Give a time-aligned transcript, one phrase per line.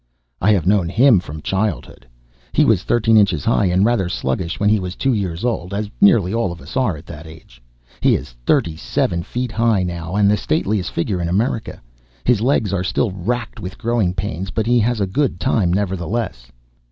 [0.41, 2.07] "I have known him from childhood.
[2.53, 5.91] He was thirteen inches high, and rather sluggish, when he was two years old as
[6.01, 7.61] nearly all of us are at that age.
[7.99, 11.79] He is thirty seven feet high now, and the stateliest figure in America.
[12.23, 16.51] His legs are still racked with growing pains, but he has a good time, nevertheless.